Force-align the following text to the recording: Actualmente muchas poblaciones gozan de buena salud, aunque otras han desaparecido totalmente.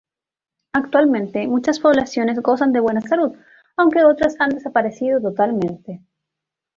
Actualmente 0.73 1.47
muchas 1.47 1.79
poblaciones 1.79 2.39
gozan 2.41 2.71
de 2.73 2.79
buena 2.79 3.01
salud, 3.01 3.37
aunque 3.77 4.03
otras 4.03 4.35
han 4.39 4.49
desaparecido 4.49 5.21
totalmente. 5.21 6.01